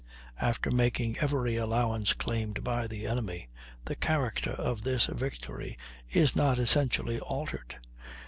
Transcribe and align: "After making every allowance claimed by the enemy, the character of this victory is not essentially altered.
"After 0.41 0.71
making 0.71 1.19
every 1.19 1.57
allowance 1.57 2.13
claimed 2.13 2.63
by 2.63 2.87
the 2.87 3.05
enemy, 3.05 3.49
the 3.85 3.95
character 3.95 4.49
of 4.49 4.81
this 4.81 5.05
victory 5.05 5.77
is 6.09 6.35
not 6.35 6.57
essentially 6.57 7.19
altered. 7.19 7.75